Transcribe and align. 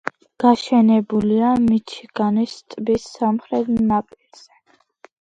გაშენებულია 0.43 1.51
მიჩიგანის 1.67 2.57
ტბის 2.75 3.09
სამხრეთ 3.21 3.73
ნაპირზე. 3.79 4.63